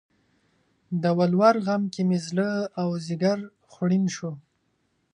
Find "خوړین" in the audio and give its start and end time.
3.71-4.05